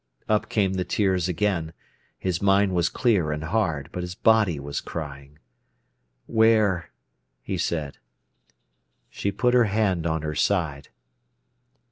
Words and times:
Up 0.27 0.49
came 0.49 0.73
the 0.73 0.83
tears 0.83 1.29
again. 1.29 1.73
His 2.17 2.41
mind 2.41 2.73
was 2.73 2.89
clear 2.89 3.31
and 3.31 3.43
hard, 3.43 3.87
but 3.91 4.01
his 4.01 4.15
body 4.15 4.59
was 4.59 4.81
crying. 4.81 5.37
"Where?" 6.25 6.89
he 7.43 7.59
said. 7.59 7.99
She 9.11 9.31
put 9.31 9.53
her 9.53 9.65
hand 9.65 10.07
on 10.07 10.23
her 10.23 10.33
side. 10.33 10.89